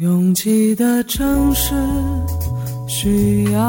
[0.00, 1.74] 拥挤的城市
[2.88, 3.60] 需要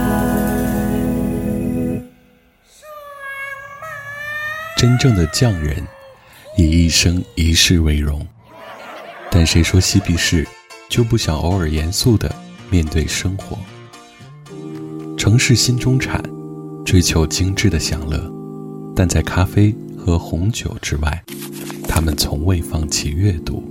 [4.75, 5.85] 真正的匠人
[6.57, 8.25] 以一生一世为荣，
[9.29, 10.47] 但谁说嬉皮士
[10.89, 12.33] 就不想偶尔严肃的
[12.71, 13.55] 面对生活？
[15.21, 16.19] 城市新中产
[16.83, 18.19] 追求精致的享乐，
[18.95, 21.23] 但在咖啡和红酒之外，
[21.87, 23.63] 他们从未放弃阅读。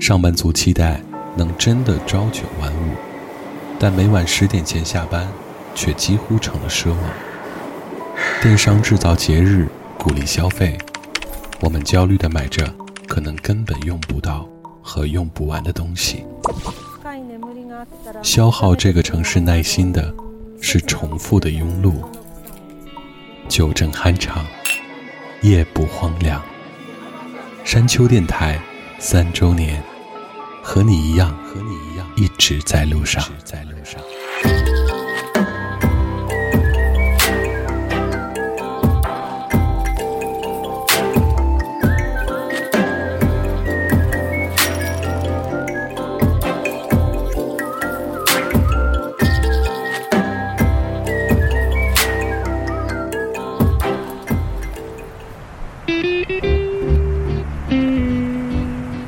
[0.00, 1.00] 上班族期待
[1.36, 2.96] 能真的朝九晚五，
[3.78, 5.24] 但每晚十点前下班，
[5.76, 7.00] 却几乎成了奢望。
[8.42, 10.76] 电商制造节日，鼓励消费，
[11.60, 12.74] 我们焦虑地买着
[13.06, 14.48] 可能根本用不到
[14.82, 16.24] 和用不完的东西。
[18.22, 20.14] 消耗这个城市耐心的，
[20.60, 21.94] 是重复的庸碌。
[23.48, 24.44] 酒正酣畅，
[25.42, 26.42] 夜不荒凉。
[27.64, 28.60] 山丘电台
[28.98, 29.82] 三周年，
[30.62, 33.22] 和你一样，和你一样，一直在路上。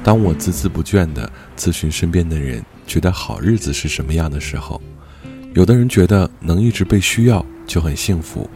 [0.08, 4.80] 当我孜孜不倦地咨询身边的人，觉得好日子是什么样的时候，
[5.52, 8.48] 有的人觉得能一直被需要就很幸福，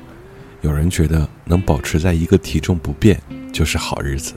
[0.63, 3.21] 有人觉得能保持在一个体重不变
[3.53, 4.33] 就是好日子，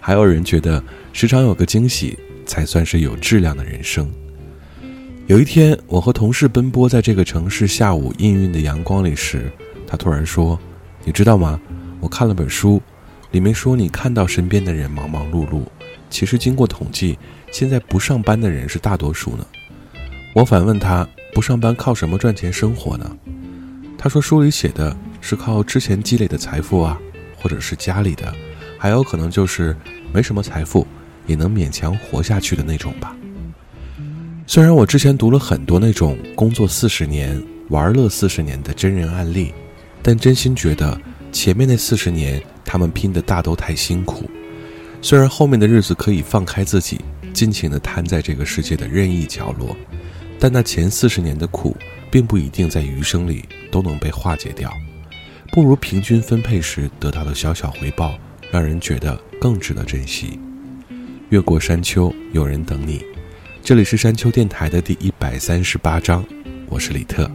[0.00, 4.10] 还有人觉得时常有个惊喜才算是有质量的人生。
[5.26, 9.52] 有一天，我和同事奔波在这个城市下午氤氲的阳光里时，
[9.86, 10.58] 他突然说
[11.04, 11.60] ：“你知道吗？
[12.00, 12.80] 我看了本书，
[13.30, 15.64] 里面说你看到身边的人忙忙碌碌。”
[16.10, 17.16] 其实经过统计，
[17.52, 19.46] 现在不上班的人是大多数呢。
[20.34, 23.16] 我反问他，不上班靠什么赚钱生活呢？
[23.96, 26.98] 他说书里写的是靠之前积累的财富啊，
[27.36, 28.34] 或者是家里的，
[28.78, 29.76] 还有可能就是
[30.12, 30.86] 没什么财富
[31.26, 33.16] 也能勉强活下去的那种吧。
[34.46, 39.54] 虽然我之前读了很多那种工作四十年、玩乐四十年的真人案例，
[40.02, 41.00] 但真心觉得
[41.30, 44.28] 前面那四十年他们拼的大都太辛苦。
[45.02, 47.00] 虽然后面的日子可以放开自己，
[47.32, 49.76] 尽情地瘫在这个世界的任意角落，
[50.38, 51.76] 但那前四十年的苦，
[52.10, 54.72] 并不一定在余生里都能被化解掉。
[55.52, 58.18] 不如平均分配时得到的小小回报，
[58.52, 60.38] 让人觉得更值得珍惜。
[61.30, 63.04] 越过山丘，有人等你。
[63.62, 66.24] 这里是山丘电台的第一百三十八章，
[66.68, 67.30] 我是李特。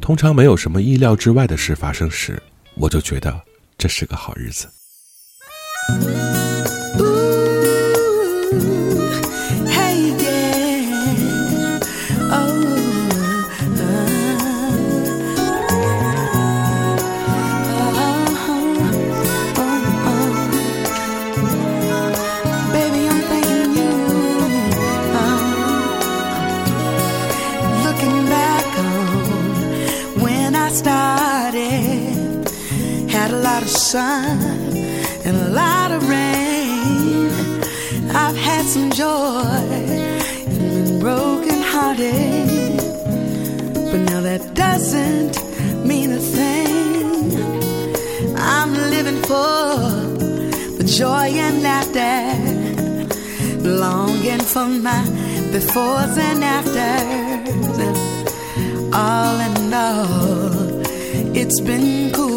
[0.00, 2.40] 通常没有什么意料之外的事发生时，
[2.74, 3.40] 我就觉得
[3.76, 4.68] 这是个好日子。
[33.98, 37.30] And a lot of rain.
[38.14, 39.42] I've had some joy
[40.46, 42.76] and been broken hearted.
[43.90, 45.36] But now that doesn't
[45.86, 46.76] mean a thing.
[48.36, 49.66] I'm living for
[50.78, 52.18] the joy and laughter,
[53.62, 55.04] longing for my
[55.52, 57.78] befores and afters.
[58.94, 60.86] All in all,
[61.34, 62.35] it's been cool.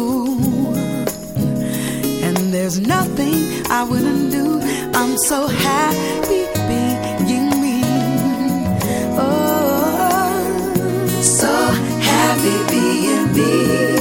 [2.70, 4.60] There's nothing I wouldn't do.
[4.94, 7.82] I'm so happy being me.
[9.18, 10.40] Oh,
[11.20, 11.52] so
[12.00, 13.99] happy being me.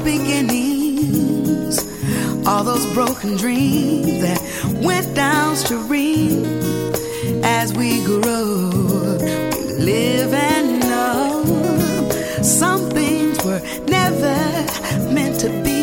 [0.00, 1.76] Beginnings,
[2.46, 4.40] all those broken dreams that
[4.82, 6.44] went downstream.
[7.44, 8.70] As we grow,
[9.52, 11.44] we live and know
[12.42, 14.36] some things were never
[15.12, 15.80] meant to be.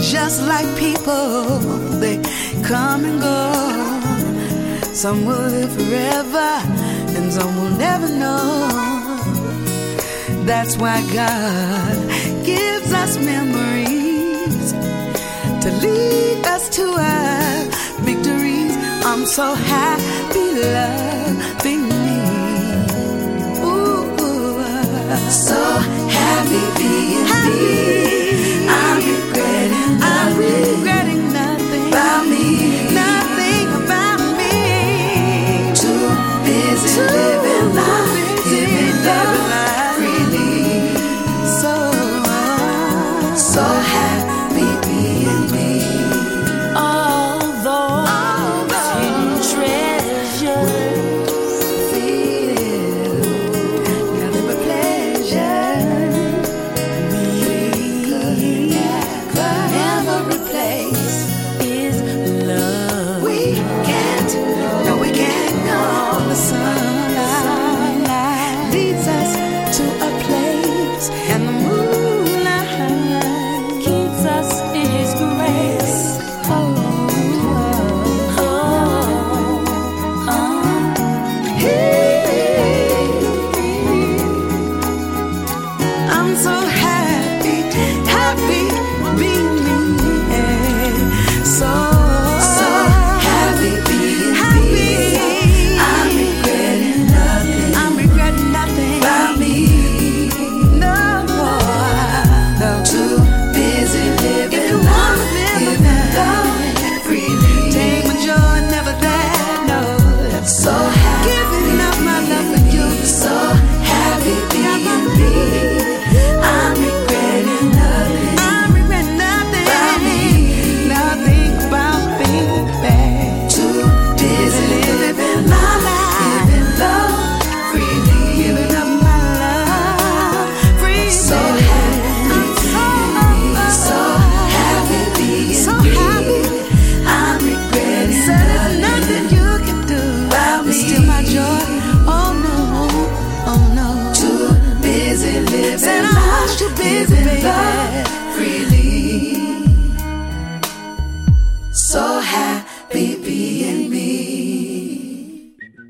[0.00, 1.58] Just like people,
[2.02, 2.16] they
[2.62, 4.94] come and go.
[4.94, 6.50] Some will live forever,
[7.16, 8.97] and some will never know.
[10.48, 11.94] That's why God
[12.42, 14.72] gives us memories
[15.62, 17.64] to lead us to our
[18.00, 18.74] victories.
[19.04, 20.46] I'm so happy
[20.78, 22.20] loving me.
[23.62, 24.16] Ooh,
[25.28, 25.60] so
[26.16, 28.17] happy being me.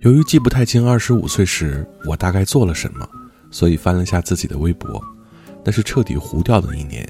[0.02, 3.08] 由于记不太清二十五岁时我大概做了什么，
[3.50, 5.02] 所以翻了下自己的微博，
[5.64, 7.04] 那是彻底糊掉的一年。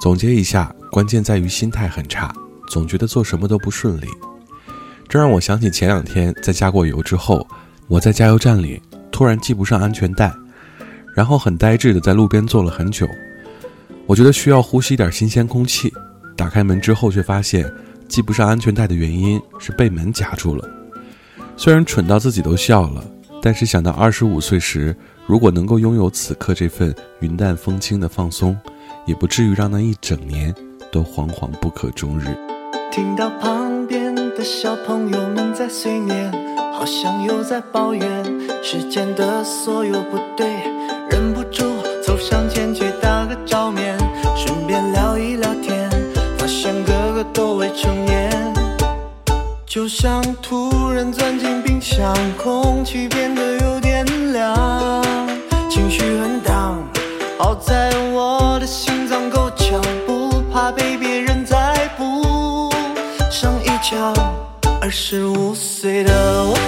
[0.00, 2.34] 总结一下，关键在于心态很差，
[2.70, 4.08] 总觉得做什么都不顺利。
[5.08, 7.46] 这让我想起前两天在加过油之后，
[7.86, 8.82] 我在加油站里
[9.12, 10.34] 突然系不上安全带，
[11.14, 13.08] 然后很呆滞的在路边坐了很久。
[14.06, 15.92] 我觉得需要呼吸点新鲜空气，
[16.36, 17.72] 打开门之后却发现
[18.08, 20.68] 系不上安全带的原因是被门夹住了。
[21.60, 23.02] 虽然蠢到自己都笑了，
[23.42, 24.94] 但是想到二十五岁时，
[25.26, 28.56] 如果能够拥有此刻这份云淡风轻的放松，
[29.04, 30.54] 也不至于让那一整年
[30.92, 32.26] 都惶惶不可终日。
[32.92, 36.32] 听到旁边的小朋友们在碎念，
[36.72, 38.24] 好像又在抱怨
[38.62, 40.46] 世间的所有不对，
[41.10, 41.64] 忍不住
[42.06, 43.98] 走上前去打个照面，
[44.36, 45.90] 顺便聊一聊天，
[46.38, 48.54] 发现个个都未成年，
[49.66, 55.00] 就像突然钻进冰箱，空气变得有点凉，
[55.70, 56.78] 情绪很 down，
[57.38, 62.68] 好在我的心脏够强，不怕被别人再捕
[63.30, 64.12] 上一脚。
[64.80, 66.12] 二十五岁的
[66.44, 66.58] 我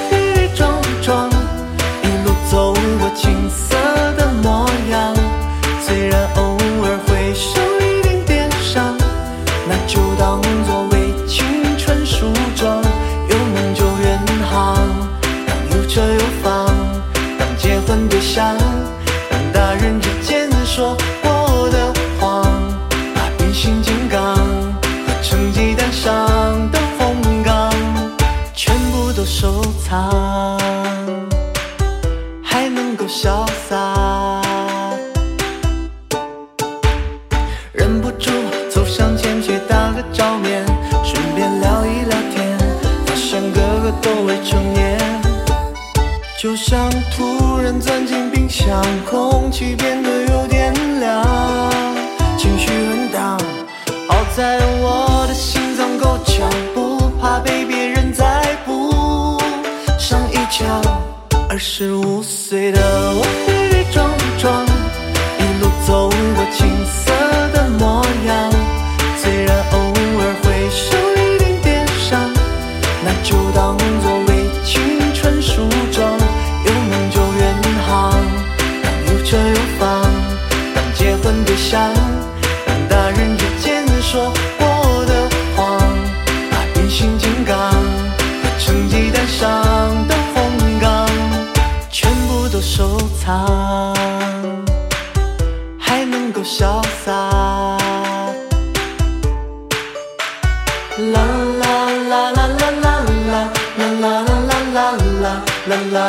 [15.91, 16.50] 却又。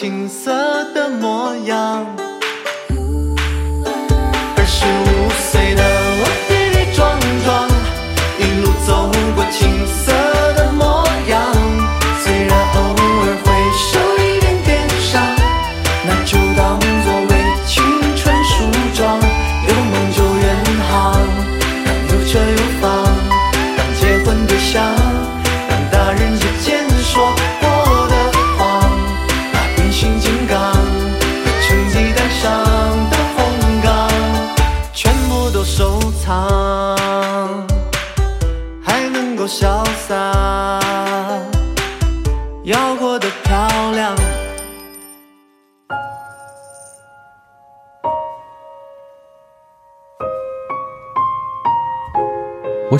[0.00, 0.50] 青涩
[0.94, 2.06] 的模样。
[4.56, 5.89] 二十五岁的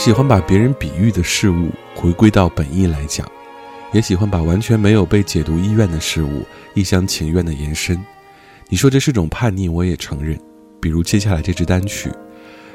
[0.01, 3.31] 喜欢把别人比喻的事物回归到本意来讲，
[3.93, 6.43] 也喜欢把完全没有被解读意愿的事物
[6.73, 8.03] 一厢情愿的延伸。
[8.71, 10.41] 你说这是种叛逆，我也承认。
[10.81, 12.11] 比如接下来这支单曲，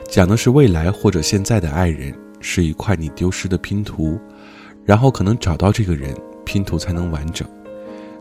[0.08, 4.20] 讲的是未来或者现在的爱人是一块你丢失的拼图，
[4.86, 6.16] 然后可能找到这个人，
[6.46, 7.48] 拼图才能完整。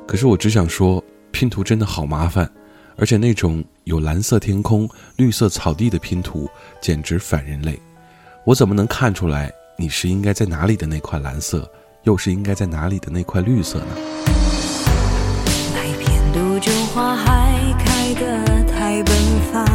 [0.06, 2.50] 可是我只想说，拼图真的好麻烦，
[2.96, 6.49] 而且那种有蓝色天空、绿色草地的拼图
[6.80, 7.78] 简直反人类。
[8.46, 11.66] 我怎么能看出来你是应该在哪里的那块蓝色，
[12.02, 13.86] 又是应该在哪里的那块绿色呢？
[15.72, 19.16] 那一片杜鹃花还开得太奔
[19.50, 19.66] 放，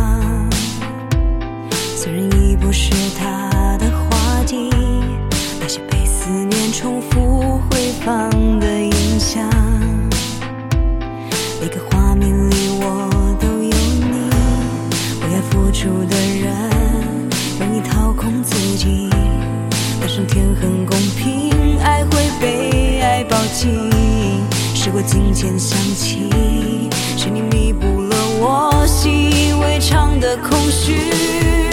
[1.98, 4.70] 虽然已不是它的花季，
[5.60, 9.50] 那些被思念重复回放的影像，
[25.00, 26.30] 过境迁想起，
[27.16, 31.69] 是你弥补了我习以为常的空虚。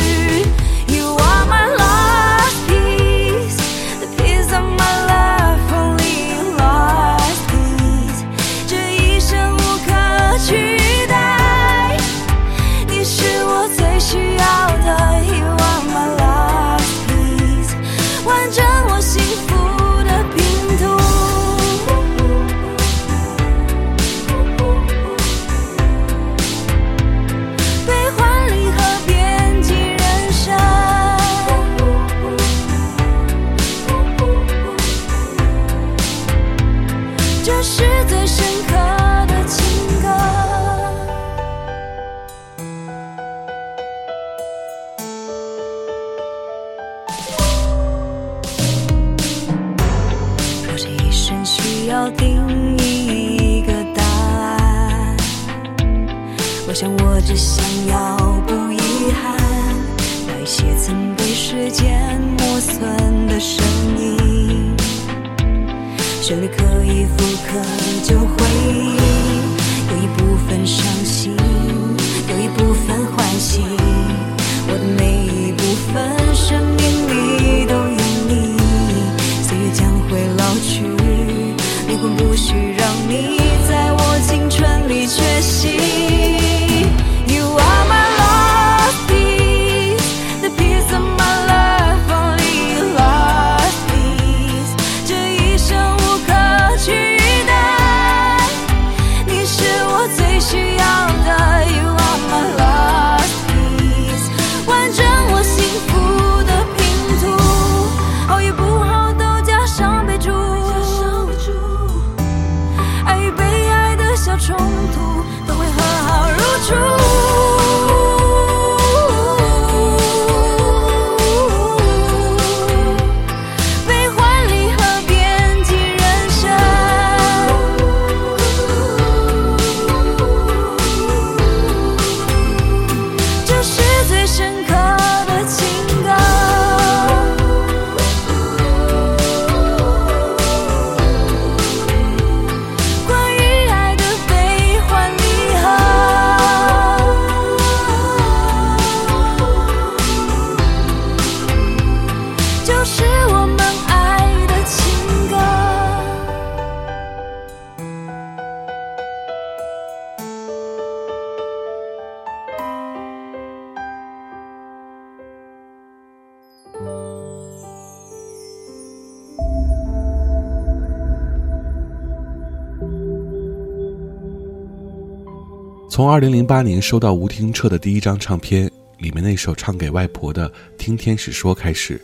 [175.96, 181.98] 从2008年收到吴听彻的第一张唱片，里面那首唱给外婆的《听天使说》开始，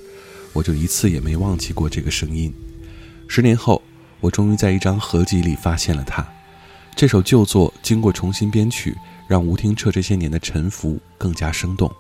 [0.55, 2.51] 我就一次也没忘记过这个声音。
[3.29, 3.83] 十年后，
[4.21, 6.27] 我终于在一张合集里发现了它。
[6.97, 8.97] 这首旧作经过重新编曲，
[9.29, 11.93] 让吴听彻这些年的沉浮更加生动。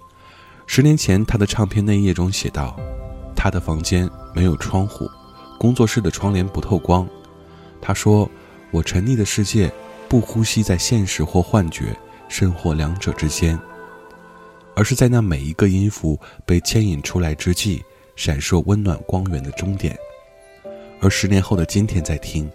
[0.66, 2.75] 十年前，他的唱片内页中写道
[3.37, 5.06] ：“他的房间没有窗户，
[5.58, 7.06] 工作室的窗帘不透光。”
[7.82, 8.30] 他说
[8.72, 9.70] ：“我沉溺的世界，
[10.12, 11.97] 不呼吸在现实或幻觉，
[12.28, 13.59] 甚或两者之间，
[14.76, 17.83] 而是在那每一个音符被牵引出来之际，
[18.14, 19.97] 闪烁温暖光源的终点。”
[21.00, 22.47] 而十年后的今天再听，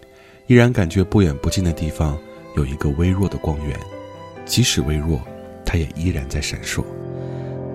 [0.46, 2.16] 依然感觉不远不近的地方。
[2.54, 3.76] 有一个微弱的光源，
[4.44, 5.20] 即使微弱，
[5.66, 6.84] 它也依然在闪烁。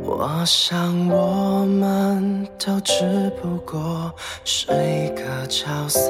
[0.02, 2.94] 我想我们都只
[3.42, 6.10] 不过是一个角色，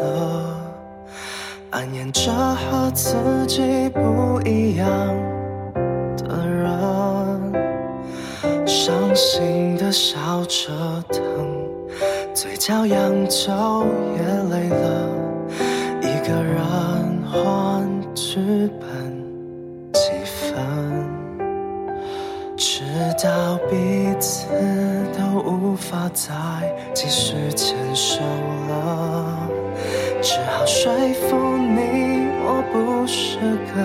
[1.74, 3.16] 扮演着和自
[3.48, 4.88] 己不一样
[6.18, 7.52] 的人，
[8.68, 10.70] 伤心的笑着
[11.12, 11.24] 疼，
[12.32, 13.52] 嘴角扬就
[14.16, 15.10] 也累了，
[16.00, 17.92] 一个人换。
[18.14, 18.40] 剧
[18.80, 19.24] 本
[19.94, 20.56] 几分，
[22.56, 22.84] 直
[23.24, 24.48] 到彼此
[25.18, 26.32] 都无法再
[26.94, 28.22] 继续牵手
[28.70, 29.50] 了，
[30.24, 30.90] 只好说
[31.28, 33.76] 服你我不是个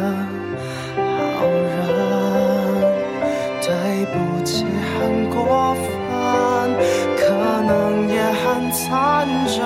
[0.95, 1.77] 好人。
[3.61, 5.85] 对不起，很过分，
[7.19, 7.21] 可
[7.67, 9.59] 能也很残忍，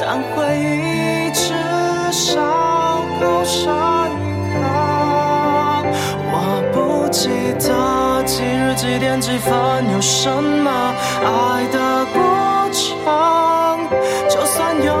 [0.00, 0.02] 但
[0.34, 1.52] 回忆至
[2.10, 2.40] 少。
[3.20, 4.58] 够深刻，
[6.32, 6.34] 我
[6.72, 9.52] 不记得几日几点几分
[9.92, 11.78] 有什么爱的
[12.14, 12.18] 过
[12.72, 12.82] 程，
[14.26, 14.94] 就算有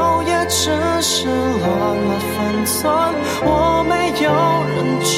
[0.62, 0.68] 只
[1.00, 2.76] 是乱了分寸。
[3.42, 3.48] 我
[3.88, 4.28] 没有
[4.68, 5.16] 认真，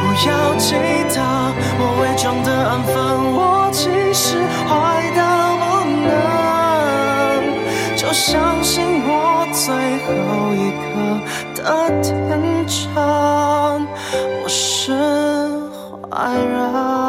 [0.00, 0.72] 不要记
[1.14, 1.16] 得
[1.78, 2.94] 我伪装的安分，
[3.36, 3.38] 我
[3.70, 3.80] 其
[4.14, 4.24] 实
[4.66, 4.72] 坏
[5.14, 5.20] 到
[5.60, 5.64] 不
[6.08, 6.10] 能，
[7.98, 8.72] 就相信
[9.04, 9.62] 我最
[10.06, 10.08] 后
[10.56, 10.82] 一刻。
[11.54, 11.60] 的
[12.00, 12.10] 天
[12.66, 12.96] 真，
[14.42, 14.90] 我是
[16.10, 17.01] 坏人。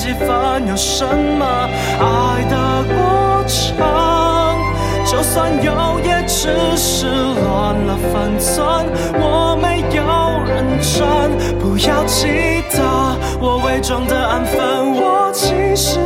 [0.00, 1.44] 几分有什么
[2.00, 3.76] 爱的过程，
[5.04, 8.86] 就算有，也只是乱了分寸。
[9.20, 10.02] 我没有
[10.48, 11.04] 认真，
[11.58, 12.80] 不要记得。
[13.38, 15.98] 我伪装的安分，我其实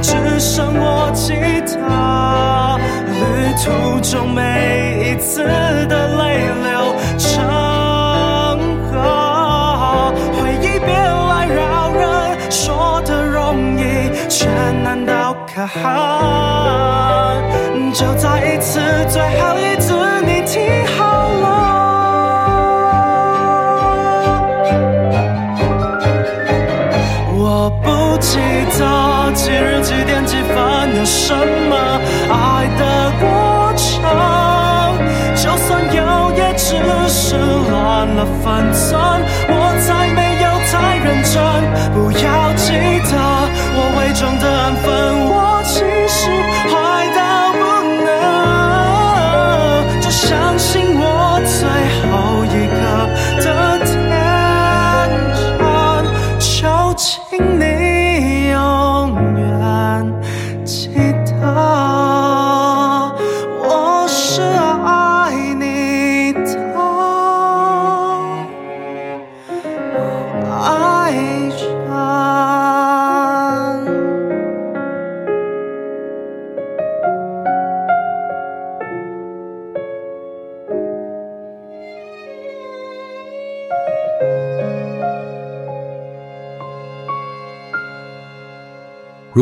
[0.00, 1.32] 只剩我吉
[1.66, 3.22] 他，旅
[3.62, 5.42] 途中每一次
[5.88, 6.20] 的泪
[6.62, 7.30] 流成
[8.90, 8.92] 河，
[10.32, 12.02] 回忆别来扰人。
[12.50, 14.48] 说的容易，却
[14.82, 15.80] 难到可恨。
[17.92, 19.92] 就再一次，最后一次，
[20.24, 20.60] 你听
[20.96, 21.46] 好了，
[27.34, 28.38] 我不吉
[28.78, 29.11] 他。
[29.30, 30.56] 几日几点几分
[30.96, 34.02] 有什么爱的过程，
[35.34, 36.00] 就算有，
[36.36, 36.76] 也只
[37.08, 37.36] 是
[37.70, 39.00] 乱了分寸。
[39.48, 41.34] 我才没有太认真，
[41.94, 42.72] 不要记
[43.10, 43.12] 得
[43.74, 44.86] 我伪装的安分。
[45.28, 45.32] 我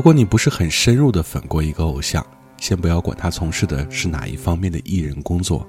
[0.00, 5.68] 如果你不是很深入的粉过一个偶像，先不要管他从事的是哪一方面的艺人工作，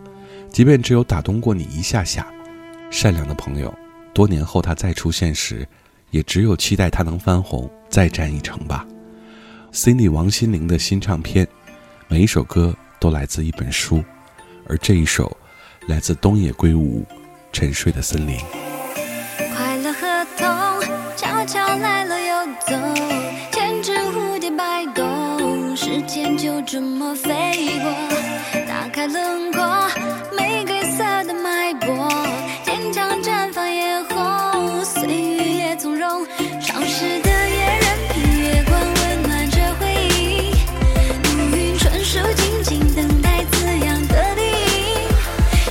[0.50, 2.26] 即便只有打动过你一下下，
[2.90, 3.74] 善良的朋友，
[4.14, 5.68] 多年后他再出现时，
[6.12, 8.88] 也只有期待他能翻红，再战一程吧。
[9.74, 11.46] Cindy 王心凌的新唱片，
[12.08, 14.02] 每一首歌都来自一本书，
[14.66, 15.36] 而这一首
[15.88, 17.02] 来自东野圭吾，
[17.52, 18.40] 《沉睡的森林》。
[19.54, 20.48] 快乐合同
[21.18, 23.11] 悄悄来了又走，
[25.92, 27.30] 时间就这么飞
[27.82, 27.92] 过。
[28.66, 29.62] 打开轮廓，
[30.32, 32.10] 玫瑰色的脉搏，
[32.64, 36.26] 坚强绽放夜红，岁月也从容。
[36.62, 40.54] 潮湿的夜，任凭月光温暖着回忆，
[41.26, 44.42] 乌云纯属静静等待滋养的地。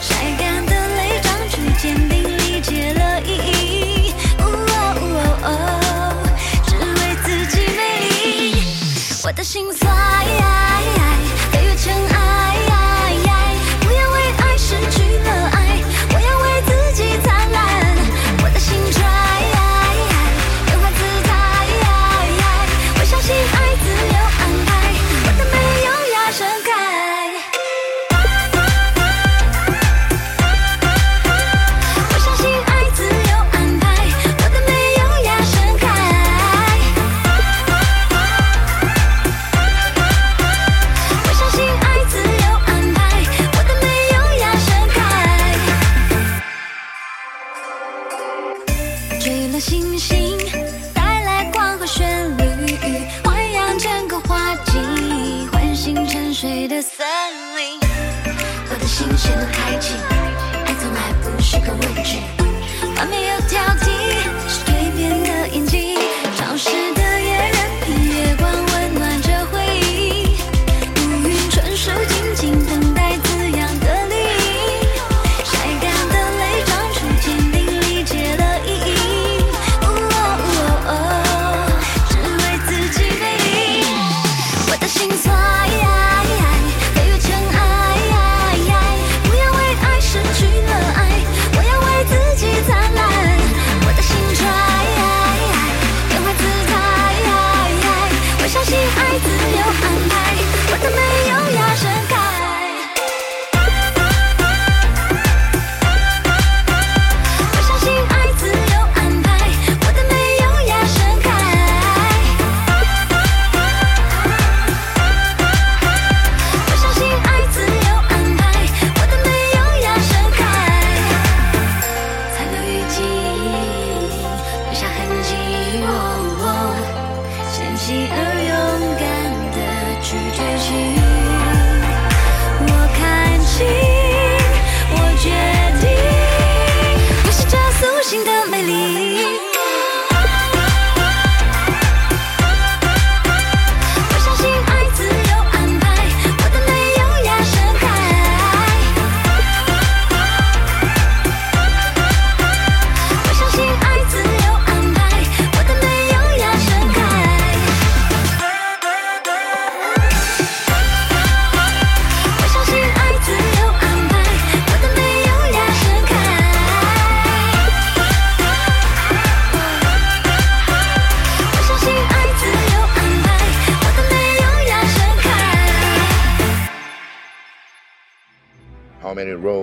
[0.02, 4.12] 晒干的泪长出坚定，理解了意义。
[4.38, 4.44] 哦
[5.00, 5.48] 哦哦，
[6.66, 7.80] 只为自己美
[8.11, 8.62] 丽。
[9.24, 9.72] 我的心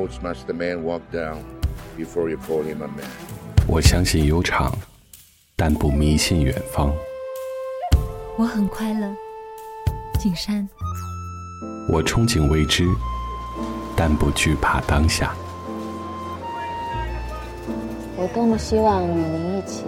[0.07, 1.43] roads must a man walk down
[1.97, 3.05] before you call him a man?
[3.67, 4.73] 我相信悠长，
[5.55, 6.93] 但不迷信远方。
[8.37, 9.13] 我很快乐，
[10.19, 10.67] 景山。
[11.89, 12.85] 我憧憬未知，
[13.95, 15.33] 但不惧怕当下。
[18.15, 19.83] 我多么希望与您一起，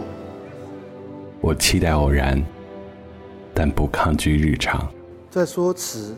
[1.42, 2.42] 我期待偶然，
[3.54, 4.92] 但不抗拒日常。
[5.30, 6.16] 在说辞，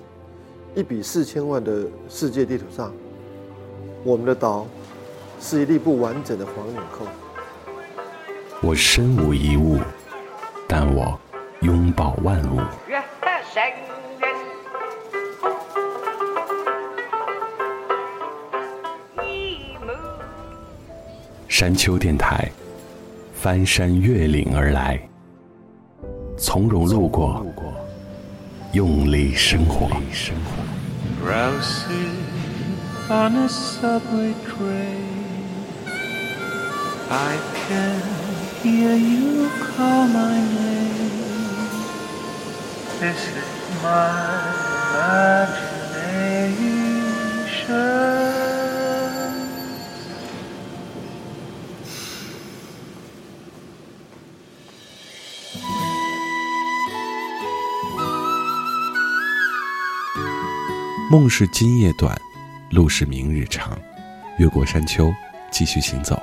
[0.76, 2.92] 一比四千万的世界地图上，
[4.04, 4.66] 我们的岛
[5.40, 7.06] 是一粒不完整的黄纽扣。
[8.60, 9.80] 我身无一物，
[10.68, 11.20] 但我
[11.62, 12.60] 拥抱万物。
[21.48, 22.52] 山丘电台，
[23.36, 25.00] 翻山越岭而来，
[26.36, 27.46] 从容路过，
[28.74, 29.88] 用力生活。
[33.10, 35.22] On a subway train.
[37.10, 37.38] I
[37.68, 38.02] can
[38.62, 41.12] hear you call my name.
[43.00, 43.44] This is
[43.82, 44.54] my
[44.94, 45.82] imagination.
[61.12, 62.16] “梦是今夜短，
[62.72, 63.78] 路是明日长。
[64.38, 65.14] 越过山丘，
[65.52, 66.20] 继续行走。”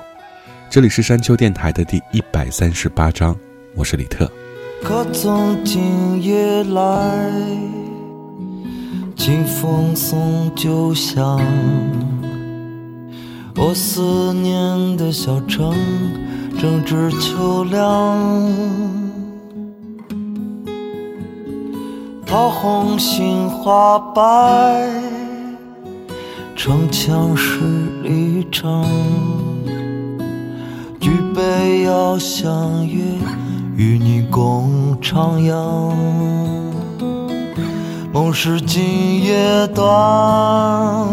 [0.69, 3.37] 这里是山丘电台的第一百三十八章，
[3.75, 4.31] 我是李特。
[4.83, 7.41] 可从今夜来，
[9.17, 11.41] 清风送酒香，
[13.57, 15.75] 我思念的小城
[16.61, 18.53] 正值秋凉，
[22.27, 24.87] 桃红杏花白，
[26.69, 27.61] 城墙十
[28.03, 28.85] 里长，
[31.01, 33.03] 举杯邀相约。
[33.75, 35.95] 与你共徜徉，
[38.13, 41.09] 梦是今夜短，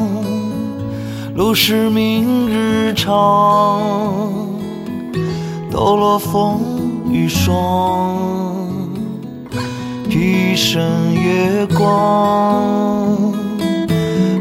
[1.36, 3.80] 路是明日长。
[5.72, 6.60] 抖落风
[7.10, 8.18] 雨霜，
[10.10, 12.62] 披身月光。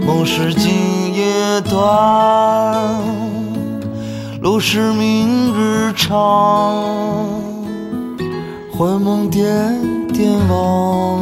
[0.06, 0.70] 梦是今
[1.44, 3.02] 夜短，
[4.40, 6.10] 路是明日长。
[8.72, 9.44] 幻梦点
[10.08, 11.20] 点望，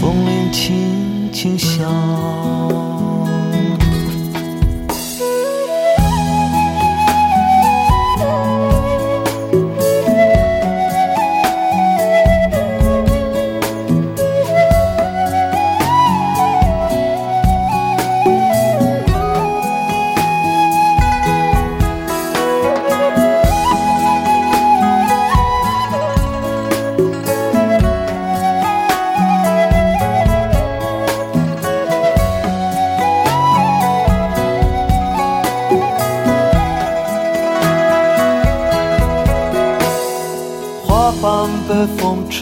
[0.00, 2.91] 风铃轻轻响。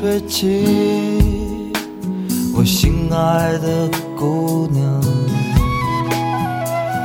[0.00, 0.64] 吹起，
[2.54, 3.86] 我心爱的
[4.16, 4.82] 姑娘。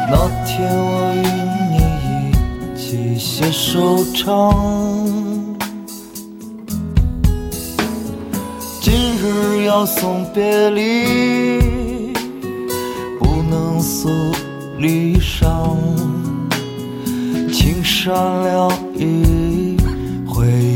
[0.10, 1.20] 那天我与
[1.74, 1.76] 你
[2.32, 4.56] 一起携手唱，
[8.80, 12.14] 今日要送别离，
[13.20, 14.08] 不能诉
[14.80, 15.76] 离殇，
[17.52, 19.76] 青山了一
[20.26, 20.75] 回忆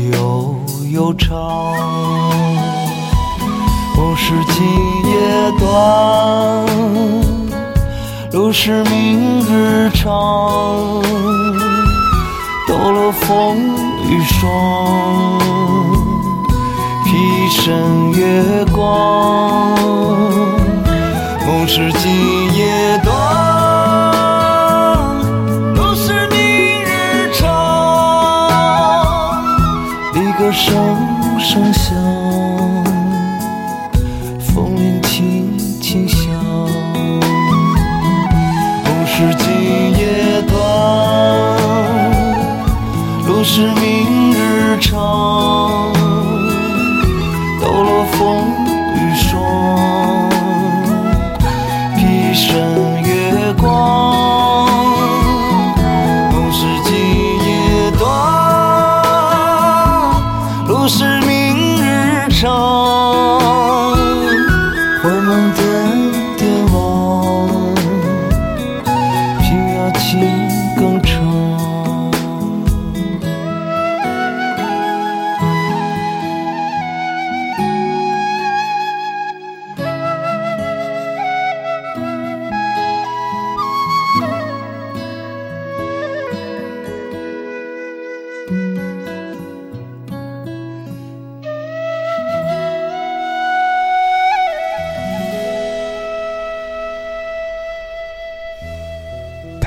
[0.90, 1.36] 悠长。
[3.96, 4.64] 梦是今
[5.08, 6.66] 夜短，
[8.32, 10.10] 路是明日长。
[12.66, 13.56] 抖落风
[14.08, 14.50] 雨霜，
[17.04, 19.76] 披身月光。
[21.46, 23.14] 梦是今夜短，
[31.42, 31.96] 声响，
[34.38, 36.18] 风铃轻轻响，
[38.84, 39.50] 梦是今
[39.98, 40.58] 夜短，
[43.26, 43.89] 路是明。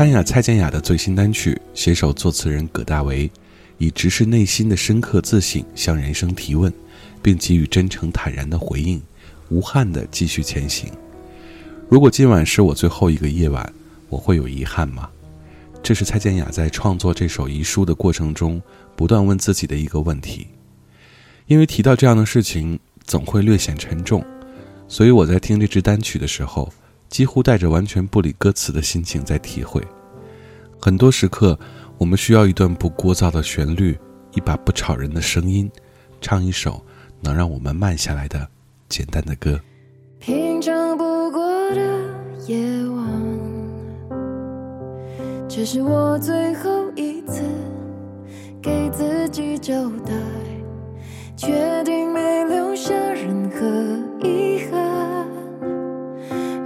[0.04, 3.32] 潘雅、蔡健雅的最新单曲，携手作词人葛大为，
[3.78, 6.74] 以直视内心的深刻自省向人生提问，
[7.22, 9.02] 并给予真诚坦然的回应，
[9.48, 10.92] 无憾的继续前行。
[11.88, 13.74] 如果今晚是我最后一个夜晚，
[14.10, 15.10] 我会有遗憾吗？
[15.82, 18.62] 这是蔡健雅在创作这首遗书的过程中
[18.98, 20.48] 不断问自己的一个问题。
[21.48, 24.22] 因为提到这样的事情，总会略显沉重，
[24.90, 26.70] 所以我在听这支单曲的时候。
[27.14, 29.80] 几乎带着完全不理歌词的心情在体会。
[30.82, 31.56] 很多时刻，
[32.00, 33.96] 我们需要一段不聒噪的旋律，
[34.32, 35.70] 一把不吵人的声音，
[36.20, 36.84] 唱一首
[37.22, 38.48] 能让我们慢下来的
[38.90, 39.62] 简单的歌。
[40.18, 41.82] 平常不过的
[42.48, 42.58] 夜
[42.90, 43.08] 晚，
[45.48, 47.44] 这是我最后一次
[48.60, 50.14] 给自己交代，
[51.38, 54.93] 确定没留下任何遗憾，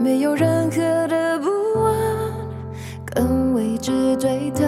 [0.07, 0.77] 没有任何
[1.09, 1.49] 的不
[1.83, 1.93] 安
[3.03, 4.65] 跟未知对谈。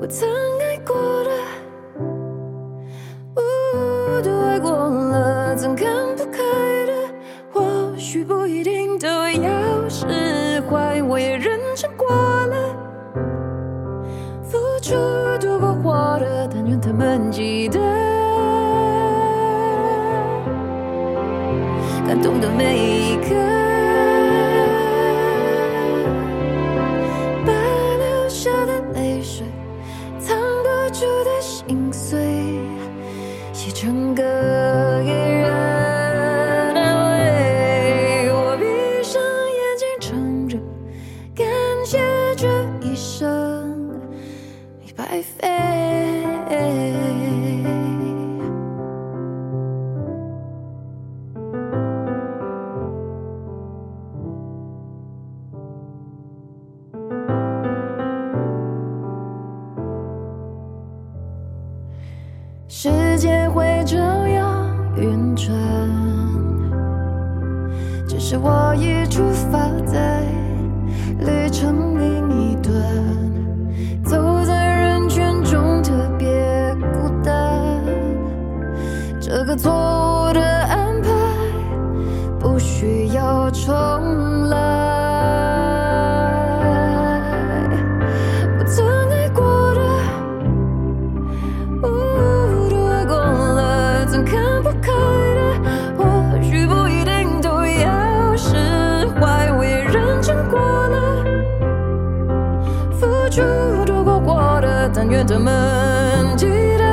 [0.00, 1.30] 我曾爱过的。
[3.36, 6.42] 我都爱过了，曾看不开
[6.86, 6.92] 的，
[7.52, 11.00] 或许不一定都要释怀。
[11.04, 12.56] 我也认真过了，
[14.42, 14.96] 付出
[15.40, 17.78] 多过获得，但愿他们记得，
[22.22, 22.97] 懂得每一
[103.42, 106.46] 付出多过获得，但愿他们记
[106.78, 106.84] 得，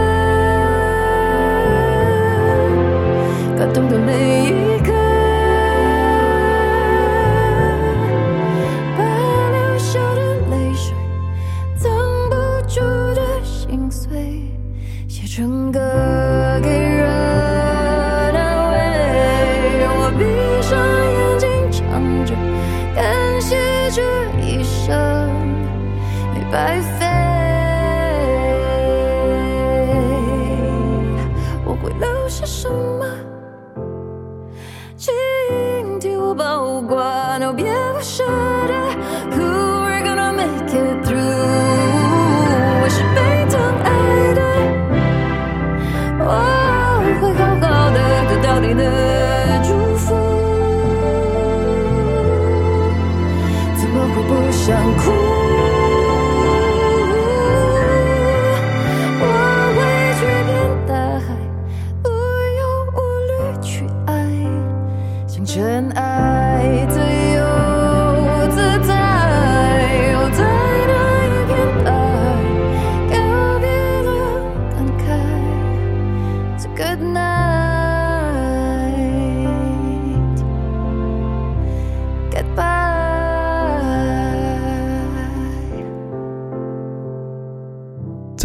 [3.57, 4.54] 感动的每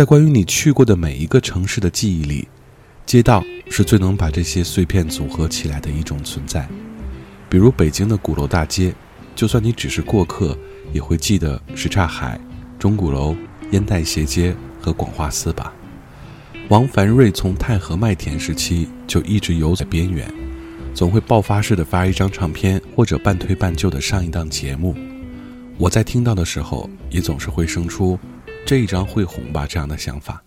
[0.01, 2.49] 在关于你去过的每一个城市的记忆里，
[3.05, 6.67] 街道是最能把这些碎片组合起来的一种存在。
[7.51, 8.95] 比如北京的鼓楼大街，
[9.37, 10.57] 就算你只是过客，
[10.91, 12.41] 也会记得什刹海、
[12.79, 13.37] 钟鼓楼、
[13.73, 15.71] 烟袋斜街和广化寺吧。
[16.71, 20.33] 王凡瑞从太和麦田时期就一直游在边缘，
[20.95, 24.97] 总会爆发式的发一张唱片，或者半推半就的上一档节目。
[25.77, 28.19] 我在听到的时候，也总是会生出
[28.65, 30.43] “这一张会红吧”这样的想法，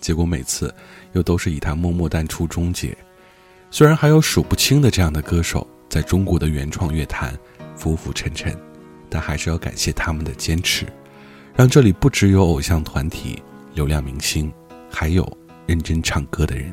[0.00, 0.74] 结果每次
[1.12, 2.96] 又都是以他默默淡出终结。
[3.70, 7.34] 虽然还有数不清的这样的歌手在中国的原创乐坛
[7.74, 8.54] 浮浮沉沉，
[9.08, 10.86] 但还是要感谢他们的坚持，
[11.54, 13.42] 让这里不只有偶像团体、
[13.74, 14.52] 流量明星，
[14.90, 15.26] 还有
[15.66, 16.70] 认真唱歌的人。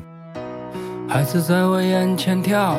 [1.08, 2.76] 孩子在我眼前跳，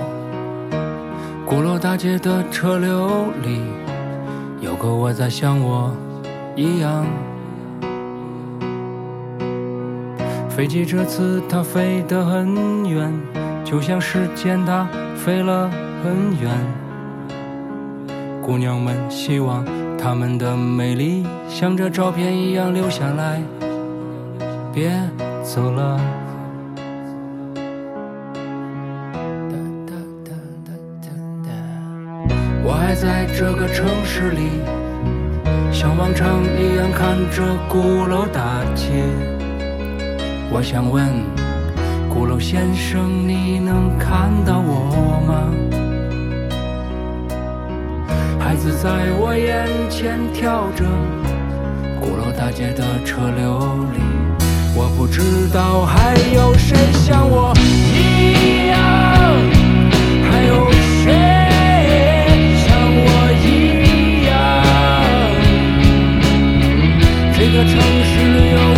[1.46, 3.60] 鼓楼大街的车流里，
[4.62, 5.96] 有个我在像我
[6.56, 7.06] 一样。
[10.62, 13.12] 飞机这次它飞得很远，
[13.66, 15.68] 就像时间它飞了
[16.04, 16.52] 很远。
[18.44, 19.66] 姑娘们希望
[19.98, 23.42] 她们的美丽像这照片一样留下来。
[24.72, 24.92] 别
[25.42, 26.00] 走了。
[32.64, 34.62] 我还在这个城市里，
[35.74, 39.41] 像往常一样看着鼓楼大街。
[40.54, 41.08] 我想问，
[42.10, 45.48] 鼓楼先生，你能看到我吗？
[48.38, 50.84] 孩子在我眼前跳着，
[52.02, 53.60] 鼓楼大街的车流
[53.94, 54.00] 里，
[54.76, 57.54] 我不知道还有谁像我
[57.96, 58.78] 一样，
[60.30, 61.10] 还有谁
[62.60, 62.68] 像
[63.08, 63.10] 我
[63.42, 64.30] 一样？
[67.34, 67.72] 这个城
[68.04, 68.12] 市
[68.52, 68.71] 有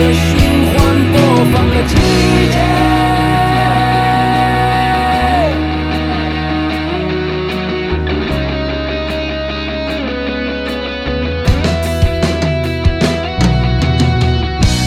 [0.00, 0.32] 像这循
[0.64, 0.76] 环
[1.12, 1.20] 播
[1.52, 1.94] 放的季
[2.50, 2.56] 节。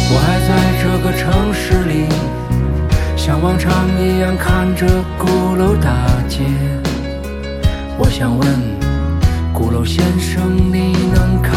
[0.10, 0.50] 我还在
[0.82, 2.08] 这个城市里，
[3.16, 3.70] 像往常
[4.02, 4.88] 一样看着
[5.20, 5.94] 鼓楼大
[6.28, 6.40] 街。
[8.00, 8.48] 我想问，
[9.54, 11.54] 鼓楼先生，你能看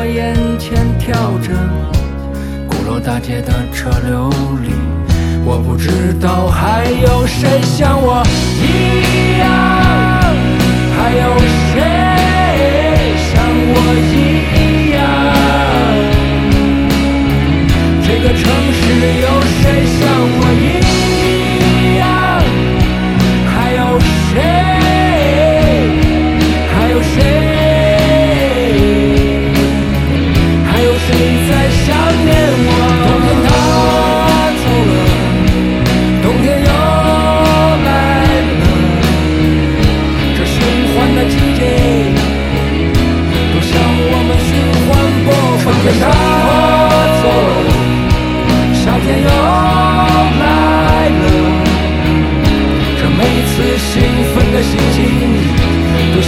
[0.00, 1.50] 我眼前跳着，
[2.68, 4.30] 鼓楼大街的车流
[4.62, 4.70] 里，
[5.44, 8.22] 我不知道还有谁像我
[8.62, 9.50] 一样，
[10.94, 11.36] 还有
[11.74, 11.82] 谁
[13.26, 13.42] 像
[13.74, 13.76] 我
[14.14, 15.02] 一样？
[18.06, 18.38] 这个城
[18.78, 18.80] 市
[19.18, 19.26] 有
[19.58, 20.06] 谁像
[20.38, 21.07] 我一样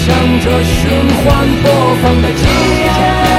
[0.02, 1.70] 向着循环播
[2.02, 3.29] 放的纪念。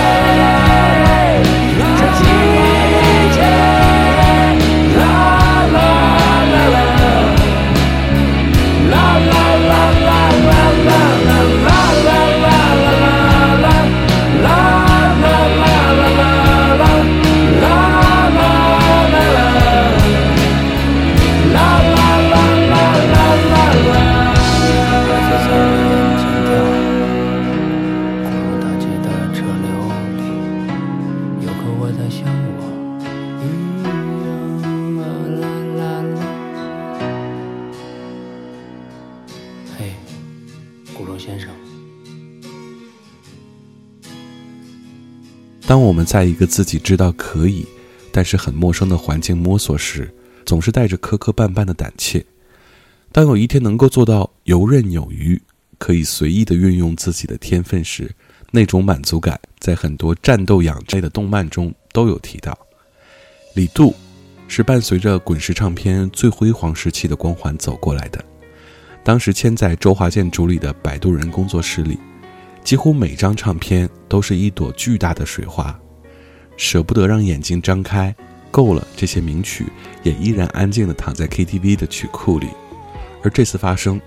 [46.05, 47.65] 在一个自己知道可以，
[48.11, 50.13] 但是很陌生的环境摸索时，
[50.45, 52.25] 总是带着磕磕绊绊的胆怯。
[53.11, 55.41] 当有一天能够做到游刃有余，
[55.77, 58.09] 可以随意的运用自己的天分时，
[58.51, 62.57] 那种满足感，在很多战斗养类的动漫中都有提到。
[63.53, 63.93] 李杜
[64.47, 68.23] 是伴随着滚石唱片最辉煌时期的光环走过来的，
[69.03, 71.97] 当时签在周华健主理的摆渡人工作室里。
[72.63, 75.77] 几乎每张唱片都是一朵巨大的水花，
[76.57, 78.13] 舍不得让眼睛张开。
[78.51, 79.65] 够了，这些名曲
[80.03, 82.49] 也依然安静地躺在 KTV 的曲库里。
[83.23, 84.01] 而这次发生，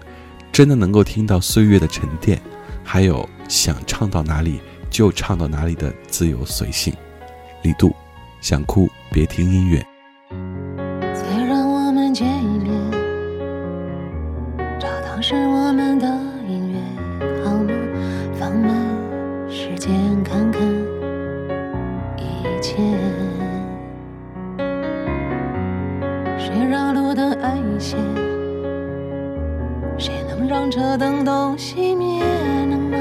[0.53, 2.39] 真的能够听到岁月的沉淀，
[2.83, 6.93] 还有想唱到哪里就唱到哪里的自由随性。
[7.63, 7.95] 李杜，
[8.43, 9.83] 想哭别听音乐。
[11.15, 12.91] 再让我们见一面，
[14.79, 16.07] 找当时我们的
[26.45, 27.97] 谁让路灯暗一些？
[29.97, 32.23] 谁能让车灯都熄灭？
[32.67, 32.99] 能吗？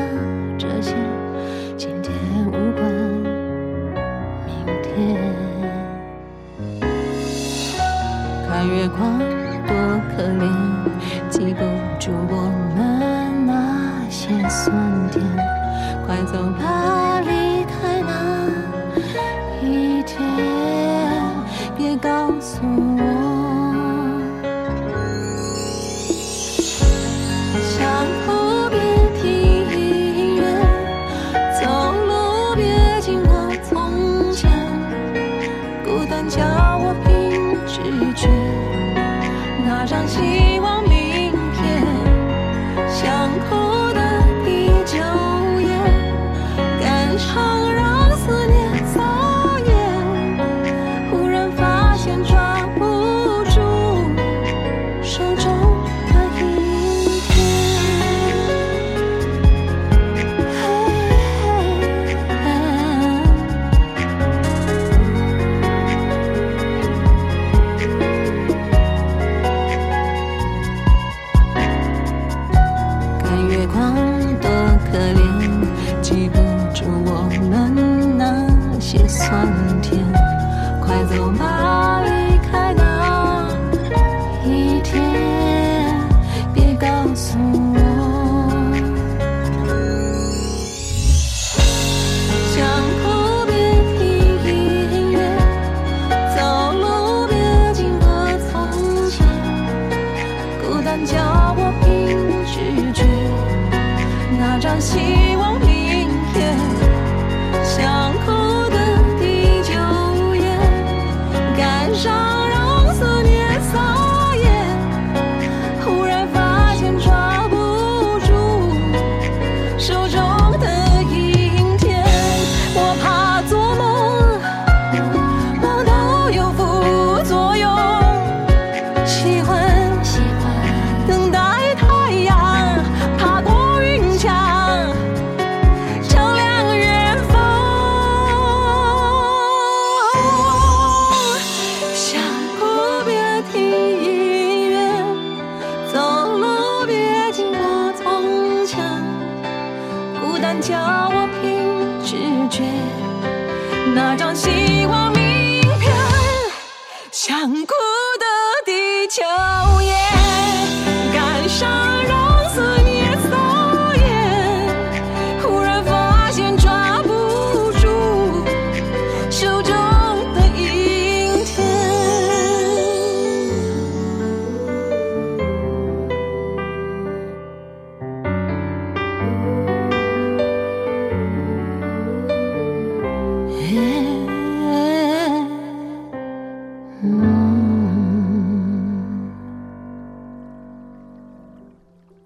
[0.57, 0.95] 这些
[1.75, 2.13] 今天
[2.47, 2.89] 无关
[4.45, 5.19] 明天。
[8.47, 9.19] 看月光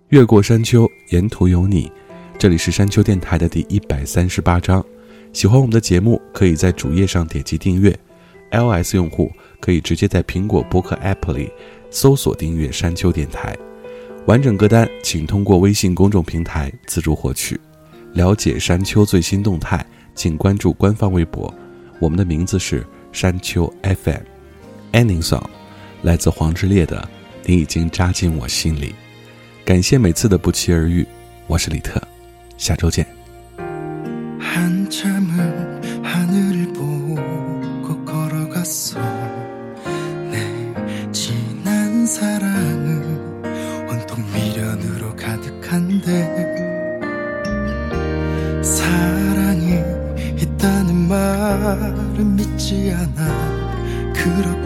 [0.09, 1.91] 越过山丘，沿途有你。
[2.39, 4.81] 这里是山丘电台的第一百三十八章。
[5.33, 7.93] 喜欢我们的节目，可以在主页上点击订阅。
[8.51, 9.29] iOS 用户
[9.59, 11.51] 可以直接在苹果播客 App 里
[11.89, 13.53] 搜索订阅山丘电台。
[14.27, 17.59] 完整歌单请通过微信公众平台自助获取。
[18.13, 19.85] 了解山丘最新动态，
[20.15, 21.53] 请关注官方微博。
[21.99, 24.23] 我们的名字是山丘 FM。
[24.93, 25.43] Ending song
[26.01, 26.97] 来自黄致列的
[27.45, 28.91] 《你已经扎进我心里》。
[29.66, 31.06] 感谢每次的不期而遇，
[31.46, 32.00] 我是李特，
[32.56, 33.06] 下周见。
[34.38, 37.16] 한참을 하늘을 보고
[38.04, 39.00] 걸어갔어
[40.30, 40.36] 내
[41.12, 46.06] 지난 사랑은 온통 미련으로 가득한데
[48.62, 49.80] 사랑이
[50.38, 54.65] 있다는 말은 믿지 않아 그렇게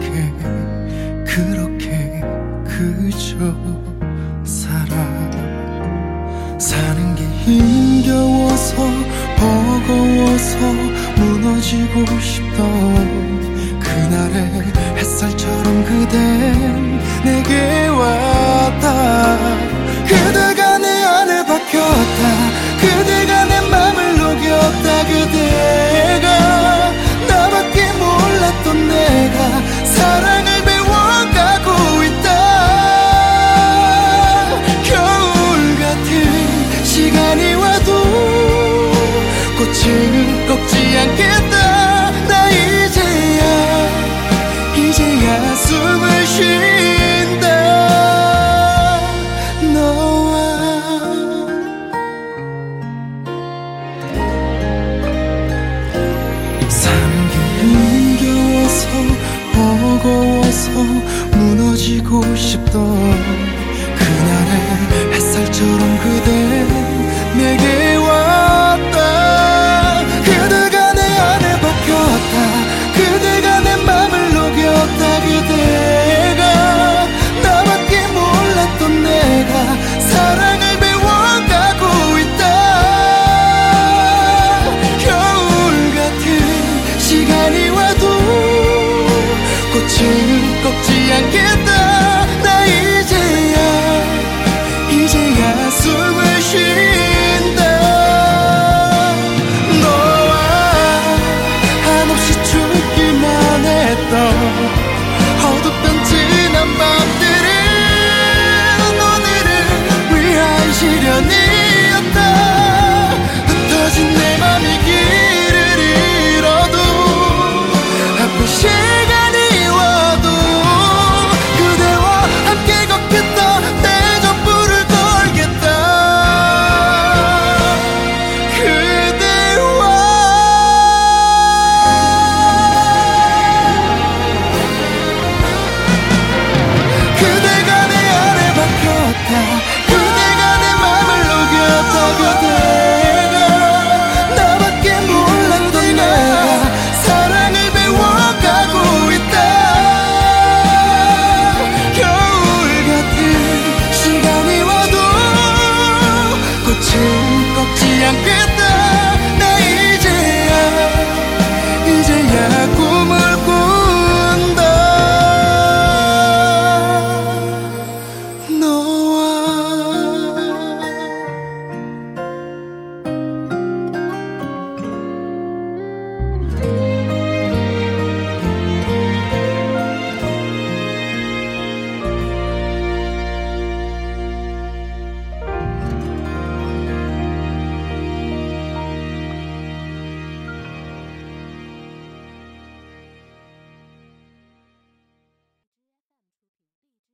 [11.72, 19.38] 무너지고 싶던 그날의 햇살처럼 그댄 내게 왔다.
[20.06, 20.61] 그대가
[45.72, 47.46] 숨을 쉰다.
[49.72, 50.34] 너와
[57.30, 58.82] 게 힘겨워서
[59.54, 60.66] 버거워서
[61.32, 62.72] 무너지 지고 싶던
[63.96, 64.52] 그날의
[65.14, 66.71] 햇살처럼 그대